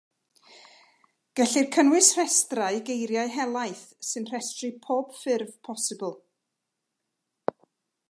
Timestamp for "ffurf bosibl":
5.21-6.19